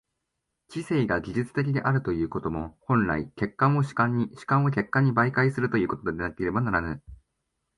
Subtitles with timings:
[0.69, 7.03] 知性が技術的であるということも、本来、客観を主観に、主観を客観に媒介するということでなければならぬ。